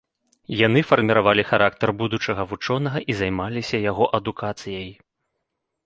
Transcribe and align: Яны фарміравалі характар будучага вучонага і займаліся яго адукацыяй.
Яны 0.67 0.79
фарміравалі 0.91 1.43
характар 1.51 1.89
будучага 2.01 2.41
вучонага 2.55 2.99
і 3.09 3.19
займаліся 3.23 3.85
яго 3.91 4.05
адукацыяй. 4.21 4.91